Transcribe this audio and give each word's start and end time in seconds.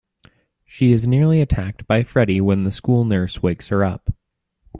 She 0.65 0.91
is 0.93 1.05
nearly 1.07 1.41
attacked 1.41 1.85
by 1.85 2.01
Freddy 2.01 2.41
when 2.41 2.63
the 2.63 2.71
school 2.71 3.05
nurse 3.05 3.43
wakes 3.43 3.67
her 3.69 3.83
up. 3.83 4.09